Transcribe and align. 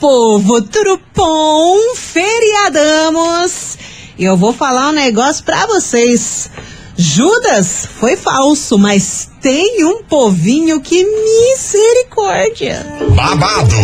povo, 0.00 0.62
tudo 0.62 0.98
bom? 1.14 1.76
Feriadamos! 1.94 3.76
Eu 4.18 4.34
vou 4.34 4.54
falar 4.54 4.88
um 4.88 4.92
negócio 4.92 5.44
pra 5.44 5.66
vocês. 5.66 6.50
Judas 7.02 7.88
foi 7.98 8.14
falso, 8.14 8.78
mas 8.78 9.26
tem 9.40 9.86
um 9.86 10.02
povinho 10.02 10.82
que 10.82 11.02
misericórdia. 11.02 12.86
Babado, 13.16 13.74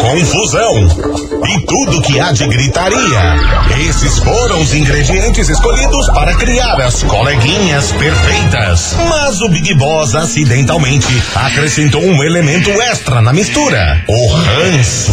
confusão 0.00 0.74
e 1.48 1.66
tudo 1.66 2.02
que 2.02 2.18
há 2.18 2.32
de 2.32 2.48
gritaria. 2.48 3.36
Esses 3.88 4.18
foram 4.18 4.60
os 4.60 4.74
ingredientes 4.74 5.48
escolhidos 5.48 6.08
para 6.08 6.34
criar 6.34 6.80
as 6.80 7.04
coleguinhas 7.04 7.92
perfeitas. 7.92 8.96
Mas 9.08 9.40
o 9.40 9.48
Big 9.50 9.72
Boss 9.74 10.16
acidentalmente 10.16 11.06
acrescentou 11.36 12.02
um 12.02 12.24
elemento 12.24 12.70
extra 12.70 13.22
na 13.22 13.32
mistura: 13.32 14.02
o 14.08 14.26
ranço. 14.32 15.12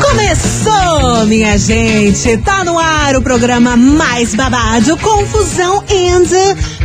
Começou, 0.00 1.26
minha 1.26 1.56
gente! 1.58 2.36
Tá 2.38 2.64
no 2.64 2.78
ar 2.78 3.16
o 3.16 3.22
programa 3.22 3.76
mais 3.76 4.34
babado, 4.34 4.96
confusão 4.98 5.84
and 5.90 6.24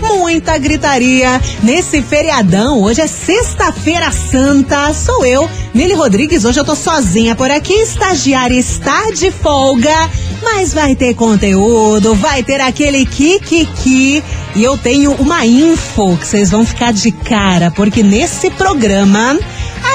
muita 0.01 0.57
gritaria. 0.57 1.41
Nesse 1.63 2.01
feriadão, 2.01 2.81
hoje 2.81 3.01
é 3.01 3.07
sexta-feira 3.07 4.11
santa, 4.11 4.93
sou 4.93 5.25
eu, 5.25 5.49
Mili 5.73 5.93
Rodrigues. 5.93 6.45
Hoje 6.45 6.59
eu 6.59 6.65
tô 6.65 6.75
sozinha 6.75 7.35
por 7.35 7.49
aqui, 7.49 7.73
estagiária 7.73 8.55
está 8.55 9.11
de 9.11 9.31
folga, 9.31 10.09
mas 10.41 10.73
vai 10.73 10.95
ter 10.95 11.13
conteúdo, 11.13 12.15
vai 12.15 12.43
ter 12.43 12.61
aquele 12.61 13.05
kikiki. 13.05 14.23
E 14.55 14.63
eu 14.63 14.77
tenho 14.77 15.13
uma 15.13 15.45
info 15.45 16.17
que 16.17 16.27
vocês 16.27 16.49
vão 16.49 16.65
ficar 16.65 16.91
de 16.91 17.11
cara, 17.11 17.71
porque 17.71 18.01
nesse 18.01 18.49
programa 18.51 19.37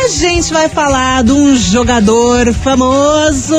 a 0.04 0.08
gente 0.08 0.52
vai 0.52 0.68
falar 0.68 1.24
de 1.24 1.32
um 1.32 1.56
jogador 1.56 2.52
famoso 2.52 3.56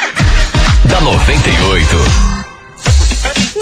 da 0.89 0.99
98. 0.99 2.34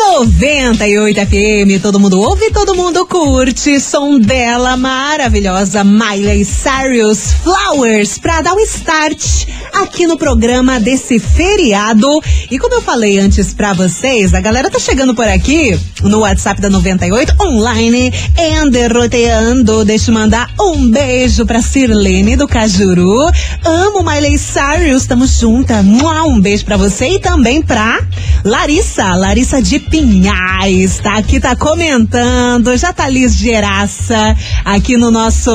98 0.05 1.19
FM, 1.21 1.81
todo 1.81 1.99
mundo 1.99 2.19
ouve, 2.19 2.51
todo 2.51 2.75
mundo 2.75 3.05
curte. 3.05 3.79
Som 3.79 4.19
dela 4.19 4.75
maravilhosa, 4.75 5.83
Miley 5.83 6.43
Cyrus 6.43 7.31
Flowers, 7.41 8.17
pra 8.17 8.41
dar 8.41 8.53
um 8.53 8.59
start 8.59 9.47
aqui 9.73 10.05
no 10.05 10.17
programa 10.17 10.79
desse 10.79 11.19
feriado. 11.19 12.07
E 12.51 12.59
como 12.59 12.75
eu 12.75 12.81
falei 12.81 13.17
antes 13.17 13.53
pra 13.53 13.71
vocês, 13.73 14.33
a 14.33 14.41
galera 14.41 14.69
tá 14.69 14.77
chegando 14.77 15.15
por 15.15 15.27
aqui 15.27 15.79
no 16.03 16.19
WhatsApp 16.19 16.61
da 16.61 16.69
98 16.69 17.41
online, 17.41 18.13
enderroteando. 18.37 19.85
Deixa 19.85 20.11
eu 20.11 20.15
mandar 20.15 20.51
um 20.59 20.91
beijo 20.91 21.45
pra 21.45 21.61
Sirlene 21.61 22.35
do 22.35 22.47
Cajuru. 22.47 23.31
Amo 23.63 24.03
Miley 24.03 24.37
Cyrus, 24.37 25.07
tamo 25.07 25.25
junta. 25.25 25.83
Um 26.27 26.41
beijo 26.41 26.65
pra 26.65 26.77
você 26.77 27.07
e 27.07 27.19
também 27.19 27.61
pra 27.61 27.99
Larissa, 28.43 29.15
Larissa 29.15 29.61
de 29.61 29.79
Pinhais, 29.93 30.97
tá 30.97 31.19
aqui, 31.19 31.39
tá 31.39 31.55
comentando, 31.55 32.75
já 32.75 32.91
tá 32.91 33.07
ligeiraça 33.07 34.35
aqui 34.65 34.97
no 34.97 35.11
nosso, 35.11 35.51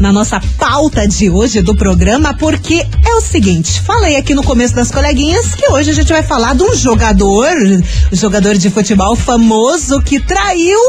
na 0.00 0.12
nossa 0.12 0.40
pauta 0.58 1.06
de 1.06 1.30
hoje 1.30 1.62
do 1.62 1.72
programa, 1.72 2.34
porque 2.34 2.84
é 3.06 3.14
o 3.14 3.20
seguinte, 3.20 3.80
falei 3.80 4.16
aqui 4.16 4.34
no 4.34 4.42
começo 4.42 4.74
das 4.74 4.90
coleguinhas 4.90 5.54
que 5.54 5.70
hoje 5.70 5.90
a 5.90 5.94
gente 5.94 6.08
vai 6.08 6.24
falar 6.24 6.56
de 6.56 6.64
um 6.64 6.74
jogador, 6.74 7.54
jogador 8.10 8.58
de 8.58 8.68
futebol 8.68 9.14
famoso 9.14 10.02
que 10.02 10.18
traiu 10.18 10.80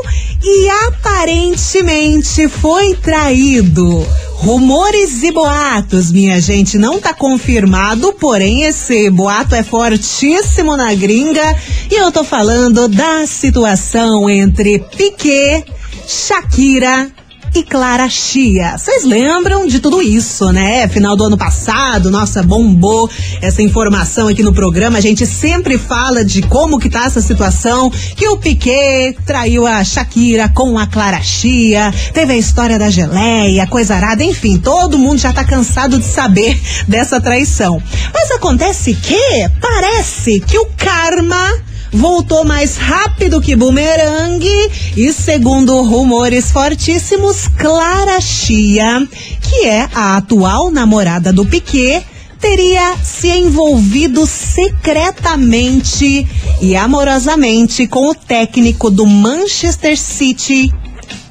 e 0.44 0.68
aparentemente 0.88 2.48
foi 2.48 2.96
traído. 2.96 4.04
Rumores 4.44 5.24
e 5.24 5.32
boatos, 5.32 6.12
minha 6.12 6.38
gente, 6.42 6.78
não 6.78 7.00
tá 7.00 7.14
confirmado, 7.14 8.12
porém 8.12 8.64
esse 8.64 9.10
boato 9.10 9.56
é 9.56 9.64
fortíssimo 9.64 10.76
na 10.76 10.94
gringa. 10.94 11.56
E 11.90 11.96
eu 11.96 12.12
tô 12.12 12.26
falando 12.26 12.90
da 12.90 13.26
situação 13.26 14.30
entre 14.30 14.80
Piquet, 14.98 15.64
Shakira 16.06 17.10
e 17.56 17.64
Clara 17.64 18.10
Chia. 18.10 18.78
Vocês 18.78 19.04
lembram 19.04 19.68
de 19.68 19.80
tudo 19.80 20.02
isso, 20.02 20.52
né? 20.52 20.88
Final 20.88 21.16
do 21.16 21.26
ano 21.26 21.38
passado, 21.38 22.10
nossa, 22.10 22.42
bombou 22.42 23.10
essa 23.42 23.62
informação 23.62 24.28
aqui 24.28 24.42
no 24.42 24.54
programa. 24.54 24.98
A 24.98 25.02
gente 25.02 25.26
sempre 25.26 25.78
fala 25.78 26.26
de 26.26 26.42
como 26.42 26.80
que 26.80 26.90
tá 26.90 27.06
essa 27.06 27.22
situação, 27.22 27.90
que 27.90 28.28
o 28.28 28.38
Piquet 28.38 29.16
traiu 29.26 29.68
a 29.68 29.84
Shakira 29.84 30.50
com 30.50 30.80
a 30.80 30.88
Clara 30.88 31.22
Chia, 31.22 31.94
teve 32.14 32.34
a 32.34 32.38
história 32.38 32.80
da 32.80 32.90
geleia, 32.90 33.68
coisa 33.68 33.96
arada, 33.96 34.24
enfim, 34.24 34.58
todo 34.58 34.98
mundo 34.98 35.20
já 35.20 35.32
tá 35.32 35.44
cansado 35.44 36.00
de 36.00 36.06
saber 36.06 36.60
dessa 36.88 37.22
traição. 37.22 37.82
Mas 38.14 38.32
acontece 38.32 38.96
que 38.96 39.50
parece 39.62 40.40
que 40.40 40.58
o 40.58 40.66
karma 40.76 41.54
voltou 41.94 42.44
mais 42.44 42.76
rápido 42.76 43.40
que 43.40 43.56
bumerangue 43.56 44.72
e, 44.98 45.14
segundo 45.14 45.84
rumores 45.84 46.52
fortíssimos, 46.52 47.48
Clara 47.48 48.20
Chia, 48.20 49.08
que 49.42 49.68
é 49.68 49.88
a 49.94 50.18
atual 50.18 50.72
namorada 50.72 51.32
do 51.32 51.46
Piquet, 51.46 52.04
teria 52.40 52.98
se 53.04 53.30
envolvido 53.30 54.26
secretamente 54.26 56.28
e 56.62 56.76
amorosamente 56.76 57.88
com 57.88 58.10
o 58.10 58.16
técnico 58.16 58.90
do 58.90 59.06
Manchester 59.06 59.98
City, 59.98 60.74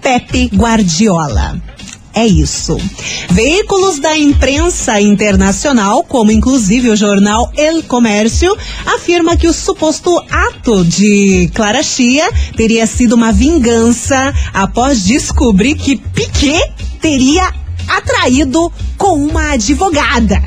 Pepe 0.01 0.49
Guardiola. 0.55 1.72
É 2.15 2.27
isso. 2.27 2.77
Veículos 3.31 3.99
da 3.99 4.19
imprensa 4.19 5.01
internacional, 5.01 6.05
como 6.05 6.31
inclusive 6.31 6.91
o 6.91 6.97
jornal 6.97 7.51
El 7.57 7.83
Comércio, 7.85 8.55
afirma 8.85 9.37
que 9.37 9.49
o 9.49 9.53
suposto 9.53 10.23
ato 10.31 10.85
de 10.85 11.51
Clara 11.55 11.83
Chia 11.83 12.31
teria 12.55 12.87
sido 12.87 13.15
uma 13.15 13.33
vingança 13.33 14.35
após 14.53 15.03
descobrir 15.03 15.75
que 15.75 15.97
Piquet 15.97 16.71
teria 17.01 17.62
atraído 17.97 18.73
com 18.97 19.15
uma 19.15 19.53
advogada. 19.53 20.41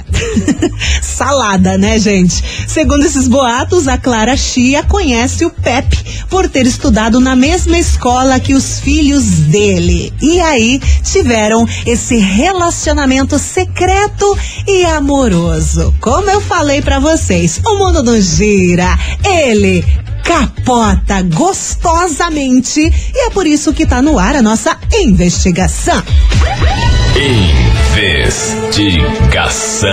Salada, 1.01 1.77
né, 1.77 1.99
gente? 1.99 2.43
Segundo 2.67 3.05
esses 3.05 3.27
boatos, 3.27 3.87
a 3.87 3.97
Clara 3.97 4.35
Chia 4.35 4.83
conhece 4.83 5.45
o 5.45 5.49
Pepe 5.49 6.03
por 6.29 6.49
ter 6.49 6.65
estudado 6.65 7.19
na 7.19 7.35
mesma 7.35 7.77
escola 7.77 8.39
que 8.39 8.53
os 8.53 8.79
filhos 8.79 9.23
dele. 9.23 10.13
E 10.21 10.39
aí 10.39 10.81
tiveram 11.03 11.67
esse 11.85 12.17
relacionamento 12.17 13.37
secreto 13.37 14.37
e 14.67 14.85
amoroso. 14.85 15.93
Como 15.99 16.29
eu 16.29 16.41
falei 16.41 16.81
para 16.81 16.99
vocês, 16.99 17.59
o 17.65 17.77
mundo 17.77 18.03
não 18.03 18.19
gira. 18.19 18.97
Ele 19.23 19.83
capota 20.23 21.21
gostosamente 21.21 22.81
e 22.81 23.27
é 23.27 23.29
por 23.29 23.45
isso 23.45 23.71
que 23.71 23.85
tá 23.85 24.01
no 24.01 24.17
ar 24.17 24.35
a 24.35 24.41
nossa 24.41 24.77
investigação. 24.91 26.01
Investigação. 27.17 29.89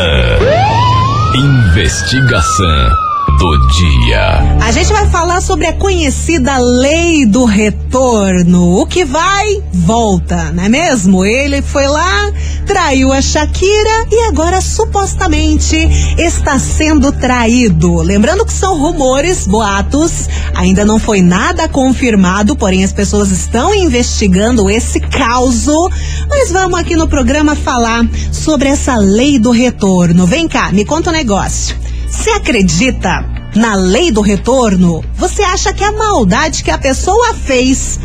Investigação 1.37 3.12
do 3.43 3.59
dia. 3.73 4.39
A 4.61 4.71
gente 4.71 4.93
vai 4.93 5.11
falar 5.11 5.41
sobre 5.41 5.67
a 5.67 5.73
conhecida 5.73 6.59
lei 6.59 7.27
do 7.27 7.45
retorno. 7.45 8.79
O 8.79 8.87
que 8.87 9.05
vai, 9.05 9.61
volta, 9.73 10.53
não 10.53 10.63
é 10.63 10.69
mesmo? 10.69 11.25
Ele 11.25 11.61
foi 11.61 11.89
lá, 11.89 12.31
traiu 12.65 13.13
a 13.13 13.21
Shakira 13.21 14.07
e 14.13 14.29
agora 14.29 14.61
supostamente 14.61 15.77
está 16.17 16.57
sendo 16.57 17.11
traído. 17.11 17.97
Lembrando 17.97 18.47
que 18.47 18.53
são 18.53 18.79
rumores, 18.79 19.45
boatos, 19.45 20.29
ainda 20.55 20.85
não 20.85 21.01
foi 21.01 21.21
nada 21.21 21.69
confirmado, 21.69 22.55
porém 22.55 22.85
as 22.85 22.93
pessoas 22.93 23.33
estão 23.33 23.75
investigando 23.75 24.71
esse 24.71 25.01
caso. 25.01 25.91
Mas 26.29 26.53
vamos 26.53 26.79
aqui 26.79 26.95
no 26.95 27.09
programa 27.09 27.57
falar 27.57 28.09
sobre 28.31 28.69
essa 28.69 28.95
lei 28.95 29.37
do 29.41 29.51
retorno. 29.51 30.27
Vem 30.29 30.47
cá, 30.47 30.71
me 30.71 30.85
conta 30.85 31.11
um 31.11 31.13
negócio. 31.13 31.75
Você 32.09 32.31
acredita 32.31 33.32
na 33.55 33.75
lei 33.75 34.11
do 34.11 34.21
retorno? 34.21 35.05
Você 35.15 35.43
acha 35.43 35.73
que 35.73 35.85
a 35.85 35.93
maldade 35.93 36.65
que 36.65 36.71
a 36.71 36.79
pessoa 36.79 37.35
fez 37.35 37.99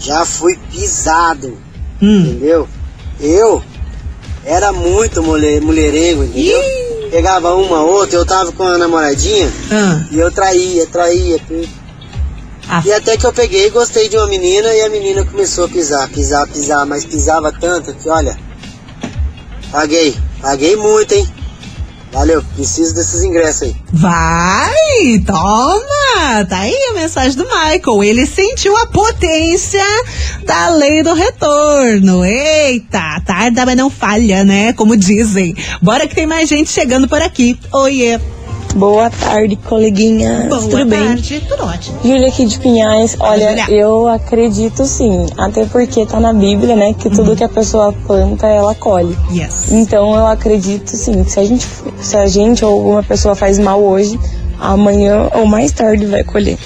já 0.00 0.24
fui 0.24 0.58
pisado, 0.70 1.56
hum. 2.02 2.20
entendeu? 2.20 2.66
Eu 3.20 3.62
era 4.48 4.72
muito 4.72 5.22
mulher, 5.22 5.60
mulherengo, 5.60 6.24
entendeu? 6.24 6.58
Ih. 6.62 7.10
Pegava 7.10 7.54
uma, 7.54 7.82
outra, 7.82 8.16
eu 8.16 8.26
tava 8.26 8.50
com 8.52 8.62
uma 8.62 8.76
namoradinha 8.76 9.50
ah. 9.70 10.06
e 10.10 10.18
eu 10.18 10.30
traía, 10.30 10.86
traía. 10.86 11.38
Ah. 12.68 12.82
E 12.84 12.92
até 12.92 13.16
que 13.16 13.26
eu 13.26 13.32
peguei 13.32 13.70
gostei 13.70 14.08
de 14.08 14.16
uma 14.16 14.26
menina 14.26 14.68
e 14.74 14.82
a 14.82 14.90
menina 14.90 15.24
começou 15.24 15.66
a 15.66 15.68
pisar, 15.68 16.08
pisar, 16.08 16.46
pisar, 16.48 16.86
mas 16.86 17.04
pisava 17.04 17.52
tanto 17.52 17.94
que 17.94 18.08
olha, 18.08 18.38
paguei, 19.70 20.16
paguei 20.40 20.76
muito, 20.76 21.12
hein? 21.12 21.28
Valeu, 22.12 22.42
preciso 22.54 22.94
desses 22.94 23.22
ingressos 23.22 23.62
aí. 23.62 23.76
Vai, 23.92 25.18
toma! 25.26 26.44
Tá 26.48 26.60
aí 26.60 26.74
a 26.90 26.94
mensagem 26.94 27.36
do 27.36 27.44
Michael. 27.44 28.02
Ele 28.02 28.26
sentiu 28.26 28.76
a 28.76 28.86
potência 28.86 29.84
da 30.44 30.68
lei 30.70 31.02
do 31.02 31.12
retorno. 31.12 32.24
Eita, 32.24 33.20
tarda, 33.24 33.66
mas 33.66 33.76
não 33.76 33.90
falha, 33.90 34.44
né? 34.44 34.72
Como 34.72 34.96
dizem. 34.96 35.54
Bora 35.82 36.06
que 36.06 36.14
tem 36.14 36.26
mais 36.26 36.48
gente 36.48 36.70
chegando 36.70 37.08
por 37.08 37.20
aqui. 37.20 37.58
Oiê! 37.72 38.18
Boa 38.74 39.10
tarde, 39.10 39.56
coleguinha. 39.56 40.46
Boa 40.48 40.60
Tudo 40.60 40.70
tarde, 40.70 41.40
bem? 41.40 41.40
tudo 41.48 41.64
ótimo. 41.64 41.98
Júlia 42.04 42.28
aqui 42.28 42.44
de 42.44 42.58
Pinhais. 42.58 43.16
Olha, 43.18 43.70
eu 43.70 44.06
acredito 44.06 44.84
sim. 44.84 45.26
Até 45.36 45.64
porque 45.64 46.06
tá 46.06 46.20
na 46.20 46.32
Bíblia, 46.32 46.76
né? 46.76 46.92
Que 46.94 47.10
tudo 47.10 47.30
uhum. 47.30 47.36
que 47.36 47.44
a 47.44 47.48
pessoa 47.48 47.92
planta, 48.06 48.46
ela 48.46 48.74
colhe. 48.74 49.16
Yes. 49.32 49.72
Então 49.72 50.14
eu 50.14 50.26
acredito 50.26 50.88
sim. 50.96 51.24
Que 51.24 51.30
se 51.30 51.40
a 51.40 51.44
gente, 51.44 51.66
se 52.00 52.16
a 52.16 52.26
gente 52.26 52.64
ou 52.64 52.72
alguma 52.72 53.02
pessoa 53.02 53.34
faz 53.34 53.58
mal 53.58 53.82
hoje, 53.82 54.18
amanhã 54.60 55.28
ou 55.34 55.46
mais 55.46 55.72
tarde 55.72 56.06
vai 56.06 56.22
colher. 56.22 56.58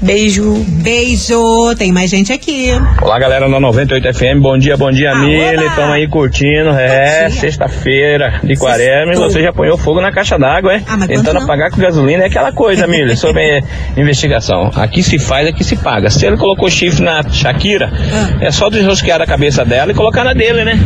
Beijo. 0.00 0.64
Beijo. 0.82 1.74
Tem 1.76 1.92
mais 1.92 2.10
gente 2.10 2.32
aqui. 2.32 2.70
Olá, 3.02 3.18
galera 3.18 3.48
da 3.50 3.60
98 3.60 4.14
FM. 4.14 4.40
Bom 4.40 4.56
dia, 4.56 4.74
bom 4.74 4.90
dia, 4.90 5.12
ah, 5.12 5.16
Mili. 5.16 5.66
Estamos 5.66 5.90
aí 5.92 6.08
curtindo. 6.08 6.70
É, 6.70 7.28
sexta-feira 7.28 8.40
de 8.42 8.56
quaresma. 8.56 9.12
Você 9.14 9.42
já 9.42 9.50
apanhou 9.50 9.76
fogo 9.76 10.00
na 10.00 10.10
caixa 10.10 10.38
d'água, 10.38 10.74
é? 10.74 10.82
Ah, 10.88 11.06
Tentando 11.06 11.40
apagar 11.40 11.70
com 11.70 11.78
gasolina. 11.78 12.24
É 12.24 12.26
aquela 12.28 12.50
coisa, 12.50 12.86
Mili, 12.86 13.14
sobre 13.18 13.62
investigação. 13.94 14.70
Aqui 14.74 15.02
se 15.02 15.18
faz, 15.18 15.46
aqui 15.46 15.62
se 15.62 15.76
paga. 15.76 16.08
Se 16.08 16.24
ele 16.24 16.38
colocou 16.38 16.70
chifre 16.70 17.04
na 17.04 17.22
Shakira, 17.22 17.92
ah. 17.92 18.44
é 18.44 18.50
só 18.50 18.70
desrosquear 18.70 19.20
a 19.20 19.26
cabeça 19.26 19.66
dela 19.66 19.92
e 19.92 19.94
colocar 19.94 20.24
na 20.24 20.32
dele, 20.32 20.64
né? 20.64 20.78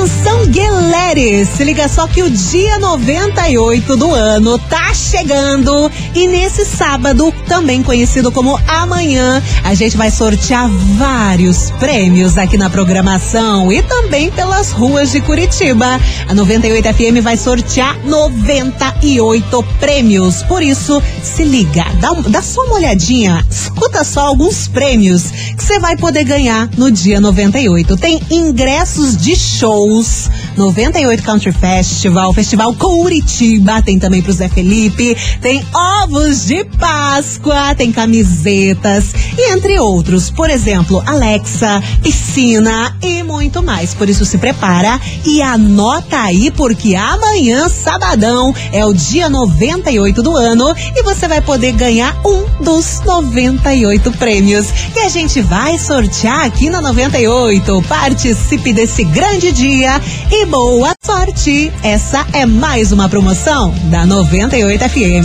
Atenção, 0.00 0.46
Gueleres! 0.46 1.50
Se 1.50 1.62
liga 1.62 1.86
só 1.86 2.06
que 2.06 2.22
o 2.22 2.30
dia 2.30 2.78
98 2.78 3.96
do 3.98 4.14
ano 4.14 4.58
tá 4.58 4.94
chegando 4.94 5.90
e 6.14 6.26
nesse 6.26 6.64
sábado, 6.64 7.30
também 7.46 7.82
conhecido 7.82 8.32
como 8.32 8.58
amanhã, 8.66 9.42
a 9.62 9.74
gente 9.74 9.98
vai 9.98 10.10
sortear 10.10 10.70
vários 10.96 11.70
prêmios 11.72 12.38
aqui 12.38 12.56
na 12.56 12.70
programação 12.70 13.70
e 13.70 13.82
também 13.82 14.30
pelas 14.30 14.72
ruas 14.72 15.12
de 15.12 15.20
Curitiba. 15.20 16.00
A 16.26 16.34
98 16.34 16.94
FM 16.94 17.22
vai 17.22 17.36
sortear 17.36 17.98
98 18.02 19.62
prêmios. 19.78 20.42
Por 20.44 20.62
isso, 20.62 21.02
se 21.22 21.44
liga, 21.44 21.84
dá, 22.00 22.12
dá 22.26 22.40
só 22.40 22.62
uma 22.62 22.76
olhadinha, 22.76 23.44
escuta 23.50 24.02
só 24.02 24.20
alguns 24.20 24.66
prêmios 24.66 25.30
que 25.58 25.62
você 25.62 25.78
vai 25.78 25.94
poder 25.94 26.24
ganhar 26.24 26.70
no 26.78 26.90
dia 26.90 27.20
98. 27.20 27.98
Tem 27.98 28.18
ingressos 28.30 29.14
de 29.14 29.36
show 29.36 29.89
shows, 29.90 30.30
98 30.56 31.22
Country 31.22 31.52
Festival, 31.52 32.32
Festival 32.32 32.72
Curitiba, 32.74 33.82
tem 33.82 33.98
também 33.98 34.22
pro 34.22 34.32
Zé 34.32 34.48
Felipe, 34.48 35.16
tem 35.40 35.64
ovos 35.74 36.46
de 36.46 36.64
Páscoa, 36.64 37.74
tem 37.74 37.90
camisetas 37.90 39.12
e 39.36 39.52
entre 39.52 39.78
outros, 39.78 40.30
por 40.30 40.48
exemplo, 40.48 41.02
Alexa, 41.06 41.82
piscina 42.02 42.96
e 43.02 43.22
muito 43.22 43.62
mais. 43.62 43.94
Por 43.94 44.08
isso 44.08 44.24
se 44.24 44.38
prepara 44.38 45.00
e 45.24 45.42
anota 45.42 46.20
aí 46.20 46.50
porque 46.50 46.94
amanhã, 46.94 47.68
sabadão, 47.68 48.54
é 48.72 48.84
o 48.86 48.92
dia 48.92 49.28
98 49.28 50.22
do 50.22 50.36
ano 50.36 50.74
e 50.94 51.02
você 51.02 51.26
vai 51.26 51.40
poder 51.40 51.72
ganhar 51.72 52.16
um 52.24 52.62
dos 52.62 53.00
98 53.04 54.12
prêmios 54.12 54.70
que 54.92 55.00
a 55.00 55.08
gente 55.08 55.40
vai 55.40 55.78
sortear 55.78 56.44
aqui 56.44 56.70
na 56.70 56.80
98. 56.80 57.82
Participe 57.88 58.72
desse 58.72 59.04
grande 59.04 59.52
dia 59.52 59.79
dia 59.80 60.00
e 60.30 60.44
boa 60.44 60.92
sorte. 61.02 61.72
Essa 61.82 62.26
é 62.34 62.44
mais 62.44 62.92
uma 62.92 63.08
promoção 63.08 63.74
da 63.84 64.04
98 64.04 64.78
FM. 64.90 65.24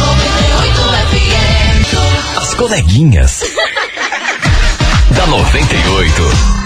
98 0.00 0.82
FM. 1.08 2.36
As 2.36 2.52
coleguinhas 2.52 3.40
da 5.16 5.26
98. 5.28 6.64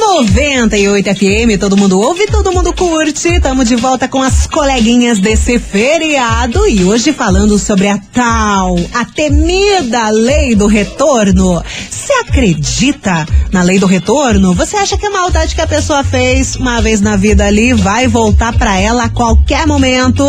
98 0.00 1.14
FM, 1.14 1.60
todo 1.60 1.76
mundo 1.76 2.00
ouve, 2.00 2.26
todo 2.26 2.52
mundo 2.52 2.72
curte. 2.72 3.38
Tamo 3.38 3.64
de 3.64 3.76
volta 3.76 4.08
com 4.08 4.20
as 4.20 4.46
coleguinhas 4.46 5.18
desse 5.18 5.58
feriado 5.58 6.66
e 6.66 6.84
hoje 6.84 7.12
falando 7.12 7.58
sobre 7.58 7.86
a 7.88 7.98
tal, 8.12 8.76
a 8.92 9.04
temida 9.04 10.08
lei 10.10 10.54
do 10.54 10.66
retorno. 10.66 11.62
Você 12.10 12.28
acredita 12.28 13.24
na 13.52 13.62
lei 13.62 13.78
do 13.78 13.86
retorno? 13.86 14.52
Você 14.54 14.76
acha 14.76 14.98
que 14.98 15.06
a 15.06 15.10
maldade 15.10 15.54
que 15.54 15.60
a 15.60 15.66
pessoa 15.66 16.02
fez 16.02 16.56
uma 16.56 16.82
vez 16.82 17.00
na 17.00 17.14
vida 17.14 17.46
ali 17.46 17.72
vai 17.72 18.08
voltar 18.08 18.52
para 18.58 18.76
ela 18.76 19.04
a 19.04 19.08
qualquer 19.08 19.64
momento? 19.64 20.24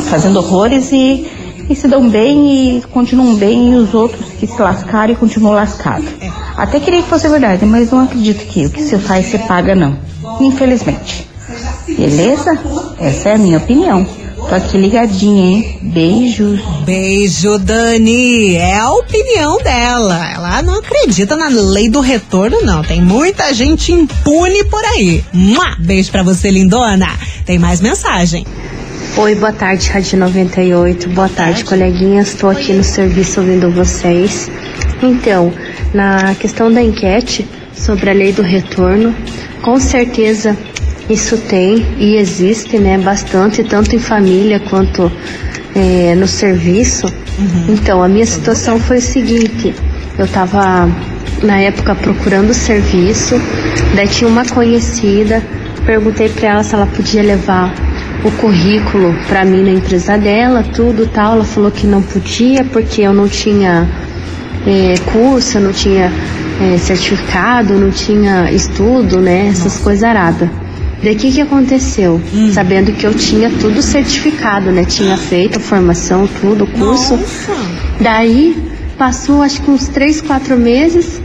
fazendo 0.10 0.38
horrores 0.38 0.92
e, 0.92 1.28
e 1.70 1.76
se 1.76 1.88
dão 1.88 2.10
bem 2.10 2.78
e 2.78 2.82
continuam 2.82 3.36
bem 3.36 3.74
e 3.74 3.76
os 3.76 3.94
outros 3.94 4.26
que 4.40 4.48
se 4.48 4.60
lascaram 4.60 5.14
e 5.14 5.16
continuam 5.16 5.54
lascados. 5.54 6.08
É. 6.20 6.30
Até 6.58 6.80
queria 6.80 7.02
que 7.02 7.10
fosse 7.10 7.28
verdade, 7.28 7.66
mas 7.66 7.92
não 7.92 8.02
acredito 8.02 8.46
que 8.48 8.66
o 8.66 8.70
que 8.70 8.82
se 8.82 8.98
faz 8.98 9.28
se 9.28 9.38
paga 9.40 9.76
não. 9.76 9.98
Infelizmente. 10.40 11.28
Beleza? 11.88 12.58
Essa 13.00 13.30
é 13.30 13.36
a 13.36 13.38
minha 13.38 13.58
opinião. 13.58 14.06
Tô 14.54 14.58
aqui 14.58 14.78
ligadinha, 14.78 15.44
hein? 15.44 15.80
Beijos. 15.82 16.60
Beijo, 16.86 17.58
Dani. 17.58 18.54
É 18.54 18.78
a 18.78 18.92
opinião 18.92 19.58
dela. 19.58 20.32
Ela 20.32 20.62
não 20.62 20.78
acredita 20.78 21.36
na 21.36 21.48
lei 21.48 21.90
do 21.90 22.00
retorno, 22.02 22.62
não. 22.62 22.84
Tem 22.84 23.02
muita 23.02 23.52
gente 23.52 23.92
impune 23.92 24.64
por 24.66 24.86
aí. 24.86 25.24
Mua! 25.34 25.76
Beijo 25.80 26.12
pra 26.12 26.22
você, 26.22 26.52
lindona. 26.52 27.08
Tem 27.48 27.58
mais 27.58 27.82
mensagem. 27.82 28.46
Oi, 29.18 29.34
boa 29.34 29.52
tarde, 29.52 29.90
Rádio 29.90 30.20
98. 30.20 31.10
Boa 31.10 31.30
tarde, 31.30 31.66
coleguinhas. 31.66 32.28
Estou 32.28 32.52
aqui 32.52 32.74
no 32.74 32.84
serviço 32.84 33.40
ouvindo 33.40 33.72
vocês. 33.72 34.52
Então, 35.02 35.52
na 35.96 36.36
questão 36.36 36.72
da 36.72 36.84
enquete 36.84 37.44
sobre 37.74 38.12
a 38.12 38.14
lei 38.14 38.32
do 38.32 38.44
retorno, 38.44 39.16
com 39.64 39.80
certeza 39.80 40.56
isso 41.10 41.38
tem 41.38 41.86
e 41.98 42.16
existe, 42.16 42.78
né, 42.78 42.98
bastante, 42.98 43.64
tanto 43.64 43.96
em 43.96 44.00
família 44.00 44.60
quanto 44.60 45.12
é, 45.76 46.16
no 46.16 46.28
serviço. 46.28 47.08
Uhum. 47.38 47.74
Então, 47.74 48.02
a 48.02 48.08
minha 48.08 48.26
situação 48.26 48.80
foi 48.80 48.98
o 48.98 49.02
seguinte: 49.02 49.74
eu 50.18 50.26
estava 50.26 50.90
na 51.42 51.60
época 51.60 51.96
procurando 51.96 52.54
serviço, 52.54 53.36
daí 53.96 54.08
tinha 54.08 54.30
uma 54.30 54.46
conhecida, 54.46 55.42
perguntei 55.86 56.30
para 56.30 56.50
ela 56.50 56.64
se 56.64 56.74
ela 56.74 56.86
podia 56.86 57.22
levar 57.22 57.74
o 58.24 58.32
currículo 58.32 59.14
para 59.28 59.44
mim 59.44 59.64
na 59.64 59.72
empresa 59.72 60.18
dela, 60.18 60.64
tudo 60.64 61.08
tal. 61.08 61.34
Ela 61.34 61.44
falou 61.44 61.72
que 61.72 61.86
não 61.86 62.02
podia 62.02 62.64
porque 62.64 63.02
eu 63.02 63.14
não 63.14 63.28
tinha 63.28 63.88
é, 64.66 64.96
curso, 65.12 65.58
eu 65.58 65.62
não 65.62 65.74
tinha 65.74 66.12
é, 66.62 66.78
certificado, 66.78 67.74
não 67.74 67.92
tinha 67.92 68.50
estudo, 68.52 69.20
né? 69.20 69.48
Essas 69.48 69.78
coisas 69.80 70.04
aradas. 70.04 70.63
Daí 71.04 71.16
o 71.16 71.18
que, 71.18 71.32
que 71.32 71.42
aconteceu? 71.42 72.22
Hum. 72.34 72.52
Sabendo 72.54 72.94
que 72.94 73.06
eu 73.06 73.14
tinha 73.14 73.50
tudo 73.50 73.82
certificado, 73.82 74.72
né? 74.72 74.86
Tinha 74.86 75.18
feito 75.18 75.58
a 75.58 75.60
formação, 75.60 76.28
tudo, 76.40 76.64
o 76.64 76.68
curso. 76.68 77.18
Nossa. 77.18 77.54
Daí 78.00 78.56
passou 78.98 79.42
acho 79.42 79.62
que 79.62 79.70
uns 79.70 79.90
três, 79.90 80.22
quatro 80.22 80.58
meses. 80.58 81.22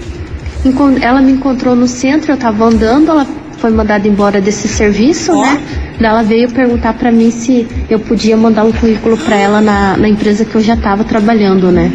Ela 1.00 1.22
me 1.22 1.32
encontrou 1.32 1.76
no 1.76 1.86
centro, 1.86 2.32
eu 2.32 2.36
tava 2.36 2.64
andando, 2.64 3.10
ela 3.10 3.26
foi 3.58 3.70
mandada 3.70 4.06
embora 4.08 4.40
desse 4.40 4.66
serviço, 4.66 5.32
oh. 5.32 5.40
né? 5.40 5.62
Ela 6.00 6.22
veio 6.22 6.50
perguntar 6.50 6.94
para 6.94 7.10
mim 7.12 7.30
se 7.30 7.66
eu 7.88 7.98
podia 8.00 8.36
mandar 8.36 8.64
um 8.64 8.72
currículo 8.72 9.16
para 9.16 9.36
ela 9.36 9.60
na, 9.60 9.96
na, 9.96 10.08
empresa 10.08 10.44
que 10.44 10.54
eu 10.54 10.60
já 10.60 10.74
estava 10.74 11.04
trabalhando, 11.04 11.70
né? 11.70 11.90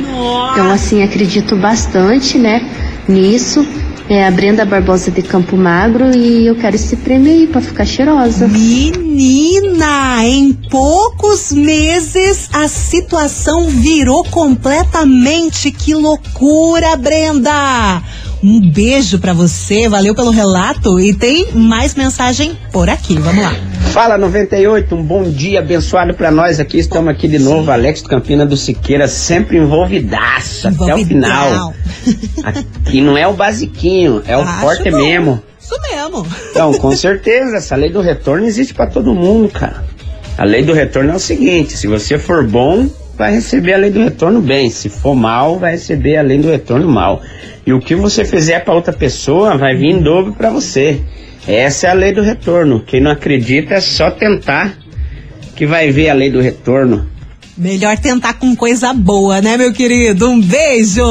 Então, 0.52 0.72
assim, 0.72 1.04
acredito 1.04 1.56
bastante, 1.56 2.38
né, 2.38 2.66
nisso. 3.08 3.66
É 4.10 4.28
a 4.28 4.32
Brenda 4.32 4.66
Barbosa 4.66 5.10
de 5.10 5.22
Campo 5.22 5.56
Magro 5.56 6.16
e 6.16 6.46
eu 6.46 6.56
quero 6.56 6.76
esse 6.76 6.98
prêmio 6.98 7.32
aí 7.32 7.48
pra 7.48 7.62
ficar 7.62 7.86
cheirosa. 7.86 8.48
Menina, 8.48 10.26
em 10.26 10.52
poucos 10.52 11.54
meses 11.54 12.50
a 12.54 12.68
situação 12.68 13.70
virou 13.70 14.24
completamente. 14.26 15.72
Que 15.72 15.96
loucura, 15.96 16.98
Brenda! 16.98 18.04
Um 18.44 18.60
beijo 18.60 19.20
para 19.20 19.32
você, 19.32 19.88
valeu 19.88 20.14
pelo 20.14 20.30
relato 20.30 21.00
e 21.00 21.14
tem 21.14 21.48
mais 21.54 21.96
mensagem 21.96 22.58
por 22.74 22.90
aqui. 22.90 23.18
Vamos 23.18 23.42
lá. 23.42 23.56
Fala 23.94 24.18
98, 24.18 24.94
um 24.94 25.02
bom 25.02 25.24
dia 25.24 25.60
abençoado 25.60 26.14
para 26.14 26.30
nós 26.30 26.60
aqui. 26.60 26.78
Estamos 26.78 27.10
aqui 27.10 27.26
de 27.26 27.40
novo, 27.40 27.72
Alex 27.72 28.02
Campina 28.02 28.46
do 28.46 28.58
Siqueira, 28.58 29.08
sempre 29.08 29.58
envolvidaço, 29.58 30.68
até 30.68 30.94
o 30.94 31.06
final. 31.06 31.74
Aqui 32.44 33.00
não 33.00 33.18
é 33.18 33.26
o 33.26 33.34
basiquinho, 33.34 34.22
é 34.28 34.36
o 34.36 34.42
Acho 34.42 34.60
forte 34.60 34.92
bom. 34.92 34.98
mesmo. 34.98 35.44
Isso 35.62 35.80
mesmo. 35.90 36.28
Então, 36.52 36.74
com 36.74 36.92
certeza, 36.94 37.56
essa 37.56 37.78
lei 37.78 37.92
do 37.92 38.02
retorno 38.02 38.46
existe 38.46 38.74
para 38.74 38.88
todo 38.88 39.16
mundo, 39.16 39.48
cara. 39.48 39.86
A 40.38 40.44
lei 40.44 40.64
do 40.64 40.74
retorno 40.74 41.12
é 41.12 41.16
o 41.16 41.20
seguinte: 41.20 41.78
se 41.78 41.88
você 41.88 42.18
for 42.20 42.46
bom, 42.46 42.90
vai 43.18 43.32
receber 43.34 43.74
a 43.74 43.78
lei 43.78 43.90
do 43.90 44.04
retorno 44.04 44.42
bem. 44.42 44.70
Se 44.70 44.90
for 44.90 45.16
mal, 45.16 45.60
vai 45.60 45.74
receber 45.74 46.18
a 46.18 46.22
lei 46.22 46.40
do 46.40 46.50
retorno 46.50 46.90
mal. 46.90 47.22
E 47.66 47.72
o 47.72 47.80
que 47.80 47.96
você 47.96 48.26
fizer 48.26 48.60
para 48.60 48.74
outra 48.74 48.92
pessoa 48.92 49.58
vai 49.58 49.76
vir 49.76 49.92
em 49.92 50.02
dobro 50.02 50.34
para 50.34 50.50
você. 50.50 51.02
Essa 51.48 51.88
é 51.88 51.90
a 51.90 51.94
lei 51.94 52.14
do 52.14 52.22
retorno. 52.22 52.84
Quem 52.86 53.02
não 53.02 53.12
acredita 53.12 53.76
é 53.76 53.82
só 53.82 54.12
tentar 54.12 54.78
que 55.56 55.66
vai 55.66 55.92
ver 55.92 56.10
a 56.10 56.14
lei 56.14 56.30
do 56.30 56.42
retorno. 56.42 57.08
Melhor 57.56 57.98
tentar 58.00 58.34
com 58.34 58.56
coisa 58.56 58.94
boa, 58.94 59.40
né, 59.40 59.56
meu 59.58 59.72
querido? 59.72 60.28
Um 60.28 60.42
beijo! 60.42 61.04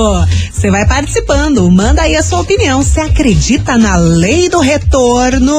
Você 0.50 0.70
vai 0.70 0.86
participando, 0.86 1.70
manda 1.70 2.02
aí 2.02 2.16
a 2.16 2.22
sua 2.22 2.40
opinião. 2.40 2.82
Você 2.82 3.00
acredita 3.00 3.78
na 3.78 3.96
lei 3.96 4.48
do 4.48 4.58
retorno 4.58 5.54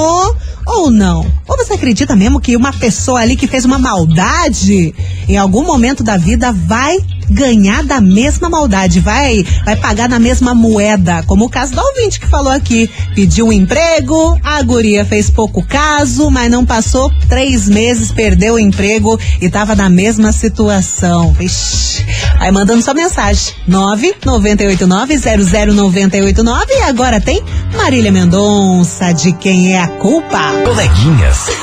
ou 0.65 0.91
não? 0.91 1.25
Ou 1.47 1.57
você 1.57 1.73
acredita 1.73 2.15
mesmo 2.15 2.41
que 2.41 2.55
uma 2.55 2.73
pessoa 2.73 3.21
ali 3.21 3.35
que 3.35 3.47
fez 3.47 3.63
uma 3.63 3.79
maldade 3.79 4.93
em 5.27 5.37
algum 5.37 5.63
momento 5.63 6.03
da 6.03 6.17
vida 6.17 6.51
vai 6.51 6.97
ganhar 7.33 7.83
da 7.83 7.99
mesma 7.99 8.49
maldade, 8.49 8.99
vai, 8.99 9.43
vai 9.65 9.75
pagar 9.75 10.07
na 10.07 10.19
mesma 10.19 10.53
moeda, 10.53 11.23
como 11.23 11.45
o 11.45 11.49
caso 11.49 11.73
do 11.73 11.81
ouvinte 11.81 12.19
que 12.19 12.27
falou 12.27 12.53
aqui. 12.53 12.87
Pediu 13.15 13.47
um 13.47 13.53
emprego, 13.53 14.39
a 14.43 14.61
guria 14.61 15.03
fez 15.03 15.29
pouco 15.29 15.65
caso, 15.65 16.31
mas 16.31 16.49
não 16.49 16.65
passou 16.65 17.11
três 17.27 17.67
meses, 17.67 18.11
perdeu 18.11 18.53
o 18.55 18.59
emprego 18.59 19.19
e 19.41 19.49
tava 19.49 19.75
na 19.75 19.89
mesma 19.89 20.31
situação. 20.31 21.35
Ixi. 21.39 22.05
Aí 22.39 22.51
mandando 22.51 22.81
sua 22.81 22.93
mensagem, 22.93 23.53
998900989 23.69 26.65
e 26.69 26.81
agora 26.83 27.19
tem 27.19 27.43
Marília 27.75 28.11
Mendonça, 28.11 29.11
de 29.13 29.31
quem 29.33 29.73
é 29.73 29.81
a 29.81 29.87
culpa? 29.87 30.53
Coleguinhas. 30.63 31.47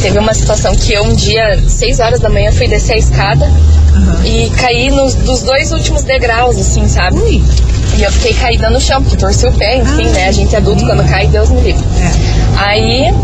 teve 0.00 0.18
uma 0.18 0.32
situação 0.32 0.74
que 0.74 0.92
eu 0.92 1.02
um 1.02 1.14
dia, 1.14 1.58
6 1.68 2.00
horas 2.00 2.20
da 2.20 2.28
manhã, 2.28 2.50
fui 2.52 2.68
descer 2.68 2.94
a 2.94 2.98
escada 2.98 3.44
uhum. 3.44 4.24
e 4.24 4.50
caí 4.50 4.90
nos 4.90 5.14
dos 5.14 5.42
dois 5.42 5.72
últimos 5.72 6.02
degraus, 6.02 6.56
assim, 6.56 6.88
sabe? 6.88 7.18
Ui. 7.18 7.42
E 7.96 8.02
eu 8.02 8.10
fiquei 8.12 8.34
caída 8.34 8.70
no 8.70 8.80
chão, 8.80 9.02
porque 9.02 9.16
torci 9.16 9.46
o 9.46 9.52
pé, 9.52 9.78
enfim, 9.78 10.06
ah, 10.08 10.12
né? 10.12 10.28
A 10.28 10.32
gente 10.32 10.54
é 10.54 10.58
adulto 10.58 10.84
quando 10.84 11.08
cai, 11.08 11.26
Deus 11.26 11.50
me 11.50 11.60
livre. 11.60 11.84
É. 12.00 12.58
Aí 12.58 13.14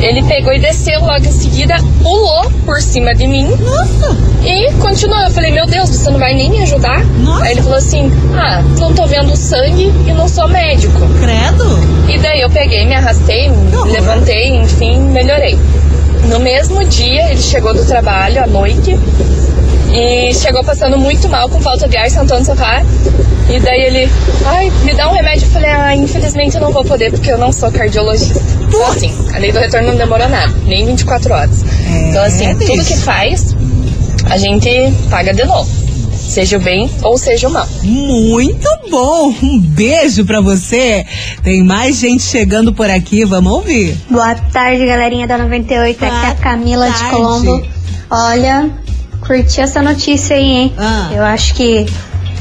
ele 0.00 0.22
pegou 0.24 0.52
e 0.52 0.58
desceu 0.58 1.00
logo 1.00 1.24
em 1.24 1.32
seguida, 1.32 1.76
pulou 2.02 2.50
por 2.64 2.80
cima 2.80 3.14
de 3.14 3.26
mim. 3.26 3.46
Nossa. 3.46 4.16
E 4.44 4.72
continuou. 4.74 5.20
Eu 5.22 5.30
falei, 5.30 5.50
meu 5.50 5.66
Deus, 5.66 5.88
você 5.88 6.10
não 6.10 6.18
vai 6.18 6.34
nem 6.34 6.50
me 6.50 6.62
ajudar? 6.62 7.04
Nossa. 7.04 7.44
Aí 7.44 7.52
ele 7.52 7.62
falou 7.62 7.78
assim: 7.78 8.12
Ah, 8.34 8.62
não 8.78 8.94
tô 8.94 9.06
vendo 9.06 9.34
sangue 9.36 9.92
e 10.06 10.12
não 10.12 10.28
sou 10.28 10.48
médico. 10.48 11.00
Credo. 11.20 11.78
E 12.08 12.18
daí 12.18 12.40
eu 12.40 12.50
peguei, 12.50 12.84
me 12.84 12.94
arrastei, 12.94 13.48
me 13.48 13.92
levantei, 13.92 14.48
enfim, 14.48 15.00
melhorei. 15.00 15.58
No 16.28 16.40
mesmo 16.40 16.84
dia, 16.84 17.30
ele 17.30 17.42
chegou 17.42 17.74
do 17.74 17.84
trabalho 17.84 18.42
à 18.42 18.46
noite 18.46 18.98
e 19.96 20.34
chegou 20.34 20.62
passando 20.62 20.98
muito 20.98 21.26
mal, 21.26 21.48
com 21.48 21.58
falta 21.58 21.88
de 21.88 21.96
ar, 21.96 22.10
sentou 22.10 22.38
no 22.38 22.44
sofá. 22.44 22.84
E 23.48 23.58
daí 23.60 23.80
ele, 23.80 24.12
ai, 24.44 24.70
me 24.84 24.92
dá 24.92 25.08
um 25.08 25.14
remédio. 25.14 25.46
Eu 25.46 25.50
falei, 25.50 25.70
ah, 25.70 25.96
infelizmente 25.96 26.54
eu 26.56 26.60
não 26.60 26.70
vou 26.70 26.84
poder 26.84 27.10
porque 27.10 27.30
eu 27.30 27.38
não 27.38 27.50
sou 27.50 27.72
cardiologista. 27.72 28.42
Então, 28.68 28.86
assim, 28.88 29.14
a 29.32 29.38
lei 29.38 29.52
do 29.52 29.58
retorno 29.58 29.88
não 29.88 29.96
demorou 29.96 30.28
nada, 30.28 30.52
nem 30.66 30.84
24 30.84 31.32
horas. 31.32 31.62
É, 31.62 32.10
então, 32.10 32.24
assim, 32.24 32.54
bicho. 32.54 32.72
tudo 32.72 32.84
que 32.84 32.96
faz, 32.98 33.56
a 34.28 34.36
gente 34.36 34.68
paga 35.08 35.32
de 35.32 35.44
novo. 35.44 35.70
Seja 36.14 36.58
o 36.58 36.60
bem 36.60 36.90
ou 37.02 37.16
seja 37.16 37.48
o 37.48 37.50
mal. 37.50 37.66
Muito 37.82 38.68
bom! 38.90 39.32
Um 39.42 39.58
beijo 39.60 40.26
para 40.26 40.42
você. 40.42 41.06
Tem 41.42 41.62
mais 41.62 41.96
gente 41.96 42.22
chegando 42.22 42.74
por 42.74 42.90
aqui, 42.90 43.24
vamos 43.24 43.50
ouvir. 43.50 43.96
Boa 44.10 44.34
tarde, 44.34 44.84
galerinha 44.84 45.26
da 45.26 45.38
98. 45.38 45.98
Boa 45.98 46.12
aqui 46.12 46.26
é 46.26 46.28
a 46.28 46.34
Camila 46.34 46.86
tarde. 46.88 47.04
de 47.04 47.10
Colombo. 47.10 47.66
Olha, 48.10 48.70
curti 49.26 49.60
essa 49.60 49.82
notícia 49.82 50.36
aí, 50.36 50.42
hein? 50.42 50.74
Ah. 50.78 51.10
Eu 51.12 51.24
acho 51.24 51.54
que 51.54 51.86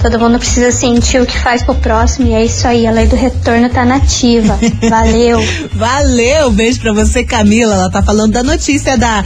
Todo 0.01 0.19
mundo 0.19 0.37
precisa 0.37 0.71
sentir 0.71 1.19
o 1.19 1.25
que 1.25 1.35
faz 1.39 1.63
pro 1.63 1.73
próximo 1.73 2.27
e 2.27 2.33
é 2.33 2.45
isso 2.45 2.67
aí, 2.67 2.85
a 2.85 2.91
lei 2.91 3.07
do 3.07 3.15
retorno 3.15 3.67
tá 3.69 3.83
nativa. 3.83 4.59
Valeu. 4.87 5.39
Valeu, 5.73 6.51
beijo 6.51 6.79
pra 6.79 6.93
você, 6.93 7.23
Camila. 7.23 7.73
Ela 7.73 7.89
tá 7.89 8.03
falando 8.03 8.31
da 8.33 8.43
notícia 8.43 8.95
da 8.99 9.25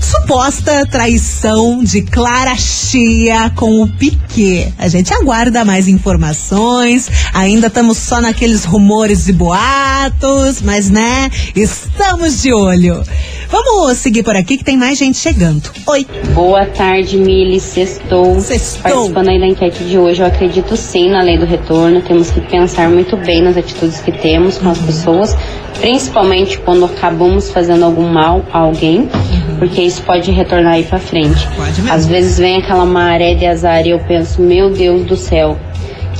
suposta 0.00 0.86
traição 0.86 1.82
de 1.82 2.00
Clara 2.00 2.54
Chia 2.54 3.50
com 3.54 3.82
o 3.82 3.88
Piquet. 3.88 4.72
A 4.78 4.88
gente 4.88 5.12
aguarda 5.12 5.64
mais 5.64 5.88
informações. 5.88 7.10
Ainda 7.34 7.66
estamos 7.66 7.98
só 7.98 8.20
naqueles 8.20 8.64
rumores 8.64 9.28
e 9.28 9.32
boatos, 9.32 10.62
mas 10.62 10.88
né, 10.88 11.30
estamos 11.54 12.40
de 12.40 12.52
olho. 12.52 13.02
Vamos 13.48 13.98
seguir 13.98 14.22
por 14.22 14.34
aqui 14.36 14.58
que 14.58 14.64
tem 14.64 14.76
mais 14.76 14.98
gente 14.98 15.18
chegando. 15.18 15.70
Oi. 15.86 16.06
Boa 16.34 16.66
tarde, 16.66 17.16
Mili. 17.16 17.60
Sextou. 17.60 18.40
Sextou. 18.40 18.82
Participando 18.82 19.28
aí 19.28 19.38
da 19.38 19.46
enquete 19.46 19.84
de 19.84 19.98
hoje, 19.98 20.20
eu 20.20 20.26
acredito 20.26 20.76
sim 20.76 21.10
na 21.10 21.22
lei 21.22 21.38
do 21.38 21.46
retorno. 21.46 22.02
Temos 22.02 22.30
que 22.30 22.40
pensar 22.40 22.88
muito 22.88 23.16
bem 23.16 23.42
nas 23.42 23.56
atitudes 23.56 24.00
que 24.00 24.12
temos 24.12 24.58
com 24.58 24.68
as 24.68 24.78
uhum. 24.78 24.86
pessoas, 24.86 25.36
principalmente 25.80 26.58
quando 26.58 26.84
acabamos 26.84 27.50
fazendo 27.50 27.84
algum 27.84 28.08
mal 28.08 28.44
a 28.52 28.58
alguém, 28.58 29.00
uhum. 29.00 29.56
porque 29.58 29.80
isso 29.82 30.02
pode 30.02 30.30
retornar 30.30 30.74
aí 30.74 30.84
pra 30.84 30.98
frente. 30.98 31.46
Pode 31.56 31.82
mesmo. 31.82 31.92
Às 31.92 32.06
vezes 32.06 32.38
vem 32.38 32.58
aquela 32.58 32.84
maré 32.84 33.34
de 33.34 33.46
azar 33.46 33.86
e 33.86 33.90
eu 33.90 33.98
penso, 34.00 34.42
meu 34.42 34.70
Deus 34.70 35.04
do 35.04 35.16
céu, 35.16 35.56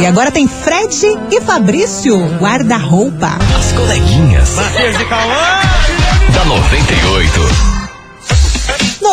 E 0.00 0.06
agora 0.06 0.30
tem 0.30 0.46
Fred 0.46 0.94
e 1.30 1.40
Fabrício, 1.40 2.14
guarda-roupa. 2.38 3.38
As 3.58 3.72
coleguinhas. 3.72 4.50
Da 6.32 6.44
98. 6.44 7.73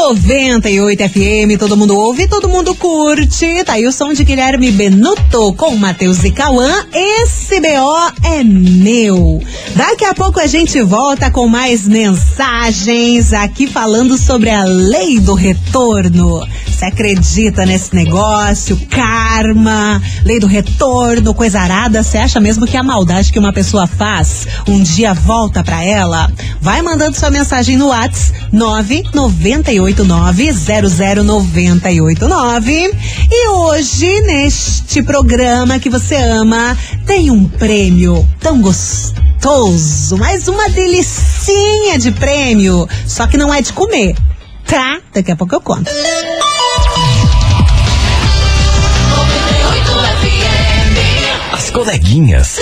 98 0.01 1.09
FM, 1.09 1.59
todo 1.59 1.77
mundo 1.77 1.95
ouve, 1.95 2.27
todo 2.27 2.49
mundo 2.49 2.73
curte. 2.73 3.63
Tá 3.63 3.73
aí 3.73 3.85
o 3.85 3.91
som 3.91 4.11
de 4.11 4.23
Guilherme 4.23 4.71
Benuto 4.71 5.53
com 5.53 5.75
Matheus 5.75 6.23
e 6.23 6.31
Cauã. 6.31 6.87
Esse 6.91 7.59
BO 7.59 8.11
é 8.23 8.43
meu. 8.43 9.39
Daqui 9.75 10.03
a 10.03 10.15
pouco 10.15 10.39
a 10.39 10.47
gente 10.47 10.81
volta 10.81 11.29
com 11.29 11.47
mais 11.47 11.87
mensagens 11.87 13.31
aqui 13.31 13.67
falando 13.67 14.17
sobre 14.17 14.49
a 14.49 14.63
lei 14.63 15.19
do 15.19 15.35
retorno. 15.35 16.47
Você 16.65 16.85
acredita 16.85 17.63
nesse 17.63 17.95
negócio? 17.95 18.75
Karma, 18.89 20.01
lei 20.25 20.39
do 20.39 20.47
retorno, 20.47 21.31
coisa 21.31 21.59
arada. 21.59 22.01
Você 22.01 22.17
acha 22.17 22.39
mesmo 22.39 22.65
que 22.65 22.75
a 22.75 22.81
maldade 22.81 23.31
que 23.31 23.37
uma 23.37 23.53
pessoa 23.53 23.85
faz 23.85 24.47
um 24.67 24.81
dia 24.81 25.13
volta 25.13 25.63
para 25.63 25.83
ela? 25.83 26.27
Vai 26.59 26.81
mandando 26.81 27.15
sua 27.15 27.29
mensagem 27.29 27.77
no 27.77 27.89
WhatsApp 27.89 28.41
998 28.51 29.90
989-00989. 29.99 32.95
E 33.29 33.47
hoje, 33.49 34.21
neste 34.21 35.03
programa 35.03 35.77
que 35.79 35.89
você 35.89 36.15
ama, 36.15 36.77
tem 37.05 37.29
um 37.29 37.43
prêmio 37.47 38.27
tão 38.39 38.59
gostoso, 38.61 40.17
mais 40.17 40.47
uma 40.47 40.69
delicinha 40.69 41.99
de 41.99 42.11
prêmio. 42.11 42.87
Só 43.05 43.27
que 43.27 43.37
não 43.37 43.53
é 43.53 43.61
de 43.61 43.73
comer, 43.73 44.15
tá? 44.65 44.99
Daqui 45.13 45.31
a 45.31 45.35
pouco 45.35 45.53
eu 45.55 45.61
conto. 45.61 45.91
As 51.53 51.69
coleguinhas 51.69 52.57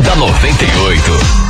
da 0.00 0.14
98. 0.16 1.43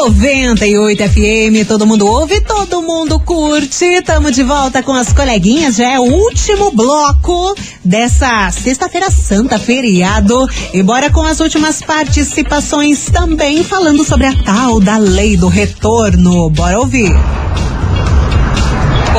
98 0.00 1.02
FM, 1.10 1.68
todo 1.68 1.86
mundo 1.86 2.06
ouve, 2.06 2.40
todo 2.40 2.80
mundo 2.80 3.20
curte. 3.20 4.00
Tamo 4.00 4.30
de 4.30 4.42
volta 4.42 4.82
com 4.82 4.94
as 4.94 5.12
coleguinhas, 5.12 5.76
já 5.76 5.92
é 5.92 5.98
o 5.98 6.04
último 6.04 6.72
bloco 6.72 7.54
dessa 7.84 8.50
sexta-feira 8.50 9.10
santa, 9.10 9.58
feriado. 9.58 10.48
E 10.72 10.82
bora 10.82 11.10
com 11.10 11.20
as 11.20 11.38
últimas 11.40 11.82
participações 11.82 13.10
também 13.12 13.62
falando 13.62 14.02
sobre 14.02 14.26
a 14.26 14.34
tal 14.42 14.80
da 14.80 14.96
lei 14.96 15.36
do 15.36 15.48
retorno. 15.48 16.48
Bora 16.48 16.78
ouvir. 16.78 17.14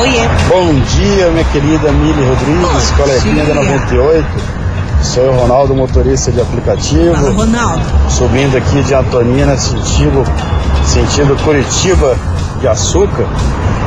Oiê. 0.00 0.28
Bom 0.48 0.74
dia, 0.96 1.30
minha 1.30 1.44
querida 1.44 1.92
Mili 1.92 2.24
Rodrigues, 2.24 2.90
coleguinha 2.96 3.44
da 3.44 3.54
98. 3.54 4.26
Sou 5.02 5.24
o 5.24 5.32
Ronaldo, 5.32 5.74
motorista 5.74 6.30
de 6.30 6.40
aplicativo. 6.40 7.14
Fala, 7.14 7.30
Ronaldo. 7.30 7.84
Subindo 8.08 8.56
aqui 8.56 8.82
de 8.82 8.94
Antonina, 8.94 9.56
sentido, 9.56 10.24
sentido 10.84 11.36
Curitiba 11.42 12.16
de 12.60 12.68
Açúcar. 12.68 13.26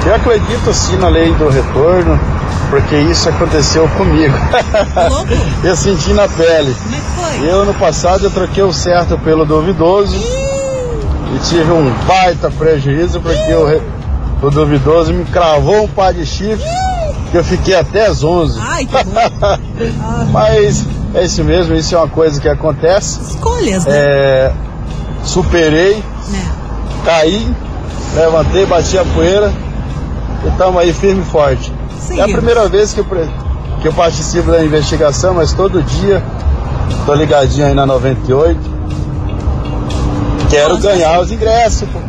Eu 0.05 0.15
acredito 0.15 0.73
sim 0.73 0.97
na 0.97 1.07
lei 1.07 1.33
do 1.33 1.49
retorno, 1.49 2.19
porque 2.69 2.95
isso 2.95 3.27
aconteceu 3.29 3.87
comigo. 3.89 4.35
eu 5.63 5.75
senti 5.75 6.13
na 6.13 6.27
pele. 6.27 6.75
Eu 7.43 7.65
no 7.65 7.73
passado 7.73 8.25
eu 8.25 8.31
troquei 8.31 8.63
o 8.63 8.71
certo 8.71 9.17
pelo 9.19 9.45
duvidoso 9.45 10.15
e 11.35 11.39
tive 11.39 11.71
um 11.71 11.91
baita 12.07 12.49
prejuízo 12.51 13.19
porque 13.19 13.53
o, 13.53 13.81
o 14.45 14.49
duvidoso 14.51 15.13
me 15.13 15.25
cravou 15.25 15.83
um 15.83 15.87
par 15.87 16.13
de 16.13 16.25
chifre 16.25 16.63
que 17.31 17.37
eu 17.37 17.43
fiquei 17.43 17.75
até 17.75 18.05
às 18.05 18.23
11. 18.23 18.59
Mas 20.31 20.85
é 21.13 21.23
isso 21.23 21.43
mesmo, 21.43 21.75
isso 21.75 21.95
é 21.95 21.97
uma 21.97 22.07
coisa 22.07 22.39
que 22.39 22.47
acontece. 22.47 23.21
Escolhas, 23.21 23.85
né? 23.85 23.93
É, 23.93 24.53
superei, 25.23 26.03
caí, 27.05 27.47
levantei, 28.15 28.65
bati 28.65 28.97
a 28.97 29.05
poeira 29.05 29.53
e 30.43 30.47
estamos 30.49 30.81
aí 30.81 30.91
firme 30.91 31.21
e 31.21 31.25
forte. 31.25 31.71
É 32.17 32.21
a 32.21 32.25
primeira 32.25 32.67
vez 32.67 32.93
que 32.93 32.99
eu, 32.99 33.05
que 33.81 33.87
eu 33.87 33.93
participo 33.93 34.51
da 34.51 34.63
investigação, 34.63 35.35
mas 35.35 35.53
todo 35.53 35.81
dia 35.83 36.21
tô 37.05 37.13
ligadinho 37.13 37.67
aí 37.67 37.73
na 37.73 37.85
98. 37.85 38.59
Quero 40.49 40.77
ganhar 40.77 41.19
os 41.19 41.31
ingressos. 41.31 41.87
pô. 41.89 41.99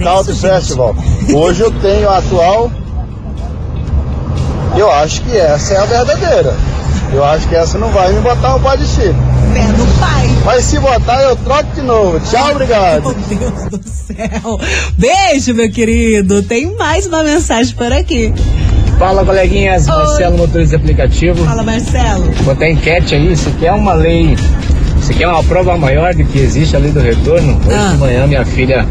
Country 0.00 0.34
Festival. 0.34 0.94
Hoje 1.34 1.62
eu 1.62 1.70
tenho 1.70 2.08
a 2.08 2.18
atual. 2.18 2.70
Eu 4.76 4.90
acho 4.90 5.22
que 5.22 5.36
essa 5.36 5.74
é 5.74 5.76
a 5.78 5.84
verdadeira. 5.84 6.56
Eu 7.12 7.22
acho 7.24 7.46
que 7.46 7.54
essa 7.54 7.78
não 7.78 7.90
vai 7.90 8.10
me 8.12 8.20
botar 8.20 8.56
o 8.56 8.60
pá 8.60 8.74
de 8.74 8.86
chifre. 8.86 9.14
Pé 9.52 9.66
do 9.72 10.00
pai. 10.00 10.21
Mas 10.44 10.64
se 10.64 10.78
botar, 10.80 11.22
eu 11.22 11.36
troco 11.36 11.72
de 11.74 11.82
novo. 11.82 12.18
Tchau, 12.20 12.50
obrigado. 12.50 13.14
Meu 13.30 13.38
Deus 13.50 13.68
do 13.70 13.80
céu. 13.88 14.58
Beijo, 14.98 15.54
meu 15.54 15.70
querido. 15.70 16.42
Tem 16.42 16.74
mais 16.76 17.06
uma 17.06 17.22
mensagem 17.22 17.74
por 17.76 17.92
aqui. 17.92 18.32
Fala, 18.98 19.24
coleguinhas. 19.24 19.86
Marcelo, 19.86 20.38
motorista 20.38 20.76
de 20.76 20.82
aplicativo. 20.82 21.44
Fala, 21.44 21.62
Marcelo. 21.62 22.24
Botar 22.42 22.68
enquete 22.68 23.14
aí. 23.14 23.32
Isso 23.32 23.48
aqui 23.48 23.66
é 23.66 23.72
uma 23.72 23.94
lei. 23.94 24.36
Isso 25.00 25.12
aqui 25.12 25.22
é 25.22 25.28
uma 25.28 25.42
prova 25.44 25.76
maior 25.76 26.12
de 26.14 26.24
que 26.24 26.38
existe 26.38 26.74
a 26.76 26.78
lei 26.78 26.90
do 26.90 27.00
retorno. 27.00 27.58
Hoje 27.66 27.76
Ah. 27.76 27.90
de 27.92 27.98
manhã, 27.98 28.26
minha 28.26 28.44
filha 28.44 28.86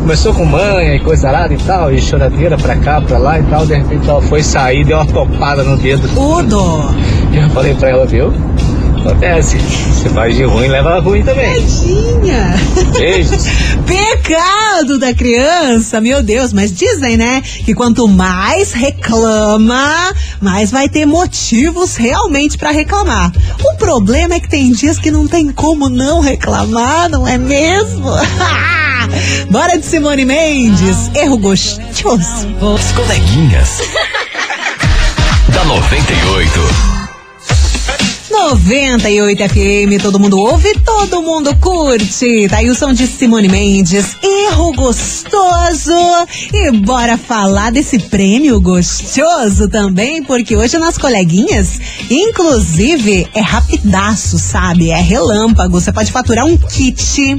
começou 0.00 0.32
com 0.32 0.44
manha 0.44 0.94
e 0.94 1.00
coisa 1.00 1.28
arada 1.28 1.52
e 1.52 1.56
tal, 1.58 1.92
e 1.92 2.00
choradeira 2.00 2.56
pra 2.56 2.76
cá, 2.76 3.00
pra 3.00 3.18
lá 3.18 3.38
e 3.38 3.42
tal. 3.44 3.66
De 3.66 3.74
repente 3.74 4.08
ela 4.08 4.22
foi 4.22 4.42
sair, 4.42 4.84
deu 4.84 4.96
uma 4.98 5.06
topada 5.06 5.62
no 5.64 5.76
dedo. 5.76 6.08
Tudo! 6.14 6.94
E 7.32 7.36
eu 7.38 7.50
falei 7.50 7.74
pra 7.74 7.90
ela, 7.90 8.06
viu? 8.06 8.32
Acontece. 9.06 9.56
Você 9.58 10.08
faz 10.08 10.34
de 10.34 10.42
ruim, 10.42 10.66
leva 10.66 10.98
ruim 10.98 11.22
também. 11.22 11.54
Tadinha. 11.54 12.54
Beijos. 12.92 13.44
Pecado 13.86 14.98
da 14.98 15.14
criança, 15.14 16.00
meu 16.00 16.22
Deus, 16.22 16.52
mas 16.52 16.72
dizem, 16.72 17.16
né, 17.16 17.40
que 17.40 17.72
quanto 17.72 18.08
mais 18.08 18.72
reclama, 18.72 20.12
mais 20.40 20.72
vai 20.72 20.88
ter 20.88 21.06
motivos 21.06 21.94
realmente 21.94 22.58
pra 22.58 22.72
reclamar. 22.72 23.32
O 23.64 23.76
problema 23.76 24.34
é 24.34 24.40
que 24.40 24.48
tem 24.48 24.72
dias 24.72 24.98
que 24.98 25.10
não 25.10 25.28
tem 25.28 25.52
como 25.52 25.88
não 25.88 26.20
reclamar, 26.20 27.08
não 27.08 27.28
é 27.28 27.38
mesmo? 27.38 28.10
Bora 29.50 29.78
de 29.78 29.86
Simone 29.86 30.24
Mendes, 30.24 31.10
erro 31.14 31.38
gostoso. 31.38 32.48
As 32.74 32.92
coleguinhas. 32.92 33.80
da 35.54 35.64
98. 35.64 36.95
98 38.40 39.48
FM, 39.48 40.00
todo 40.02 40.20
mundo 40.20 40.38
ouve, 40.38 40.72
todo 40.84 41.22
mundo 41.22 41.54
curte. 41.56 42.46
Tá 42.48 42.58
aí 42.58 42.68
o 42.68 42.74
som 42.74 42.92
de 42.92 43.06
Simone 43.06 43.48
Mendes, 43.48 44.14
erro 44.22 44.72
gostoso. 44.74 45.90
E 46.52 46.70
bora 46.70 47.16
falar 47.16 47.72
desse 47.72 47.98
prêmio 47.98 48.60
gostoso 48.60 49.68
também, 49.68 50.22
porque 50.22 50.54
hoje 50.54 50.78
nas 50.78 50.98
coleguinhas, 50.98 51.80
inclusive, 52.10 53.26
é 53.34 53.40
rapidaço, 53.40 54.38
sabe? 54.38 54.90
É 54.90 55.00
relâmpago. 55.00 55.80
Você 55.80 55.90
pode 55.92 56.12
faturar 56.12 56.44
um 56.46 56.56
kit 56.58 57.36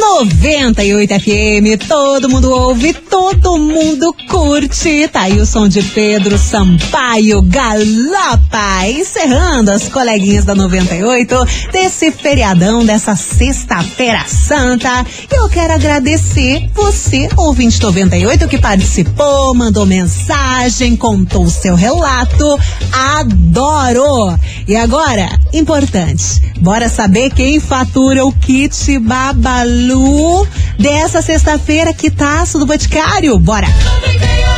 98 0.00 1.20
FM, 1.20 1.86
todo 1.86 2.28
mundo 2.30 2.50
ouve, 2.50 2.94
todo 2.94 3.58
mundo 3.58 4.14
curte. 4.30 5.06
Tá 5.08 5.22
aí 5.22 5.38
o 5.38 5.44
som 5.44 5.68
de 5.68 5.82
Pedro 5.82 6.38
Sampaio 6.38 7.42
Galopa, 7.42 8.88
encerrando 8.88 9.70
as 9.70 9.88
coleguinhas 9.90 10.46
da 10.46 10.54
98 10.54 11.36
desse 11.70 12.10
feriadão, 12.10 12.82
dessa 12.82 13.14
sexta-feira 13.14 14.24
santa. 14.26 15.04
Eu 15.30 15.50
quero 15.50 15.74
agradecer 15.74 16.70
você, 16.74 17.28
ouvinte 17.36 17.80
98, 17.82 18.48
que 18.48 18.58
participou, 18.58 19.54
mandou 19.54 19.84
mensagem, 19.84 20.96
contou 20.96 21.44
o 21.44 21.50
seu 21.50 21.74
relato. 21.74 22.58
Adoro! 22.90 24.34
E 24.66 24.74
agora, 24.74 25.28
importante, 25.52 26.40
bora 26.60 26.88
saber 26.88 27.30
quem 27.30 27.60
fatura 27.60 28.24
o 28.24 28.32
kit 28.32 28.98
Babalu 28.98 29.89
dessa 30.78 31.22
sexta-feira, 31.22 31.92
que 31.92 32.10
taço 32.10 32.58
do 32.58 32.66
Boticário. 32.66 33.38
Bora! 33.38 33.66
98. 33.66 34.50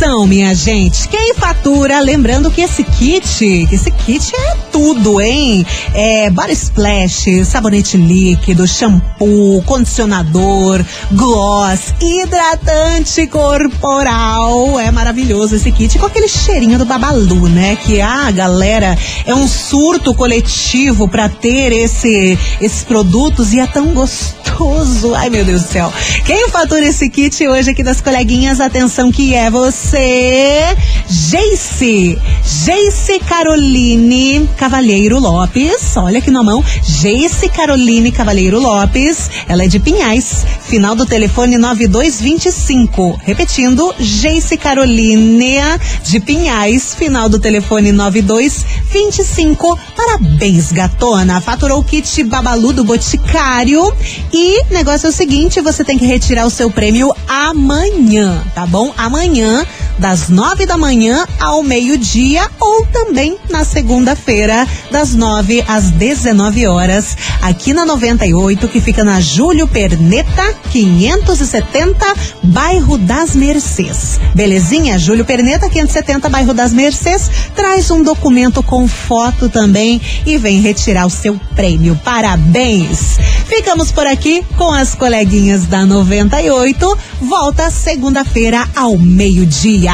Atenção, 0.00 0.26
minha 0.26 0.54
gente, 0.54 1.06
quem 1.08 1.34
fatura, 1.34 2.00
lembrando 2.00 2.50
que 2.50 2.62
esse 2.62 2.82
kit, 2.82 3.68
esse 3.70 3.90
kit 3.90 4.34
é 4.34 4.56
tudo, 4.72 5.20
hein? 5.20 5.66
É 5.92 6.30
bar 6.30 6.48
splash, 6.50 7.44
sabonete 7.44 7.98
líquido, 7.98 8.66
shampoo, 8.66 9.62
condicionador, 9.66 10.82
gloss, 11.12 11.92
hidratante 12.00 13.26
corporal. 13.26 14.80
É 14.80 14.90
maravilhoso 14.90 15.56
esse 15.56 15.70
kit 15.70 15.98
com 15.98 16.06
aquele 16.06 16.28
cheirinho 16.28 16.78
do 16.78 16.86
babalu, 16.86 17.50
né? 17.50 17.76
Que 17.76 18.00
a 18.00 18.28
ah, 18.28 18.30
galera 18.30 18.96
é 19.26 19.34
um 19.34 19.46
surto 19.46 20.14
coletivo 20.14 21.08
para 21.08 21.28
ter 21.28 21.72
esse 21.72 22.38
esses 22.58 22.84
produtos 22.84 23.52
e 23.52 23.60
é 23.60 23.66
tão 23.66 23.92
gostoso. 23.92 25.14
Ai, 25.14 25.28
meu 25.28 25.44
Deus 25.44 25.62
do 25.62 25.68
céu. 25.68 25.92
Quem 26.24 26.48
fatura 26.48 26.86
esse 26.86 27.08
kit 27.08 27.46
hoje 27.46 27.70
aqui 27.70 27.82
das 27.82 28.00
coleguinhas, 28.00 28.60
atenção 28.60 29.10
que 29.10 29.34
é 29.34 29.50
você, 29.50 29.89
Jace. 31.08 32.16
Jace 32.64 33.18
Caroline 33.26 34.48
Cavalheiro 34.56 35.18
Lopes. 35.18 35.96
Olha 35.96 36.18
aqui 36.18 36.30
na 36.30 36.42
mão. 36.42 36.64
Jace 36.82 37.48
Caroline 37.48 38.12
Cavalheiro 38.12 38.60
Lopes. 38.60 39.30
Ela 39.48 39.64
é 39.64 39.66
de 39.66 39.80
Pinhais. 39.80 40.46
Final 40.62 40.94
do 40.94 41.04
telefone 41.04 41.58
9225. 41.58 43.20
Repetindo, 43.24 43.92
Jace 43.98 44.56
Caroline 44.56 45.56
de 46.04 46.20
Pinhais. 46.20 46.94
Final 46.94 47.28
do 47.28 47.40
telefone 47.40 47.90
9225. 47.90 49.78
Parabéns, 49.96 50.70
gatona. 50.70 51.40
Faturou 51.40 51.80
o 51.80 51.84
kit 51.84 52.22
Babalu 52.24 52.72
do 52.72 52.84
Boticário. 52.84 53.92
E 54.32 54.62
negócio 54.70 55.06
é 55.08 55.10
o 55.10 55.12
seguinte: 55.12 55.60
você 55.60 55.82
tem 55.82 55.98
que 55.98 56.06
retirar 56.06 56.46
o 56.46 56.50
seu 56.50 56.70
prêmio 56.70 57.12
amanhã, 57.28 58.44
tá 58.54 58.64
bom? 58.64 58.94
Amanhã 58.96 59.66
das 60.00 60.30
nove 60.30 60.64
da 60.64 60.78
manhã 60.78 61.26
ao 61.38 61.62
meio-dia 61.62 62.48
ou 62.58 62.86
também 62.86 63.36
na 63.50 63.64
segunda-feira, 63.64 64.66
das 64.90 65.14
nove 65.14 65.62
às 65.68 65.90
dezenove 65.90 66.66
horas, 66.66 67.16
aqui 67.42 67.74
na 67.74 67.84
98, 67.84 68.66
que 68.68 68.80
fica 68.80 69.04
na 69.04 69.20
Júlio 69.20 69.68
Perneta, 69.68 70.54
570, 70.72 72.14
bairro 72.42 72.96
das 72.96 73.36
Mercês. 73.36 74.18
Belezinha? 74.34 74.98
Júlio 74.98 75.24
Perneta, 75.24 75.68
570, 75.68 76.28
bairro 76.30 76.54
das 76.54 76.72
Mercês. 76.72 77.30
Traz 77.54 77.90
um 77.90 78.02
documento 78.02 78.62
com 78.62 78.88
foto 78.88 79.50
também 79.50 80.00
e 80.24 80.38
vem 80.38 80.60
retirar 80.60 81.06
o 81.06 81.10
seu 81.10 81.38
prêmio. 81.54 81.98
Parabéns! 82.02 83.18
Ficamos 83.46 83.92
por 83.92 84.06
aqui 84.06 84.44
com 84.56 84.72
as 84.72 84.94
coleguinhas 84.94 85.66
da 85.66 85.84
98. 85.84 86.98
Volta 87.20 87.70
segunda-feira 87.70 88.66
ao 88.74 88.96
meio-dia. 88.96 89.89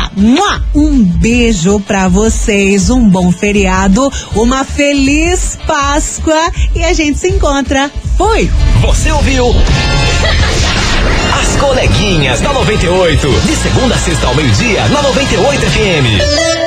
Um 0.74 1.02
beijo 1.02 1.80
para 1.80 2.08
vocês, 2.08 2.90
um 2.90 3.08
bom 3.08 3.32
feriado, 3.32 4.12
uma 4.34 4.64
feliz 4.64 5.58
Páscoa 5.66 6.52
e 6.74 6.84
a 6.84 6.92
gente 6.92 7.18
se 7.18 7.28
encontra. 7.28 7.90
Fui! 8.16 8.50
Você 8.82 9.10
ouviu? 9.10 9.54
As 11.40 11.56
coleguinhas 11.56 12.40
da 12.40 12.52
98. 12.52 13.40
De 13.46 13.56
segunda 13.56 13.94
a 13.94 13.98
sexta 13.98 14.26
ao 14.26 14.34
meio-dia, 14.34 14.88
na 14.88 15.02
98 15.02 15.60
FM. 15.62 16.65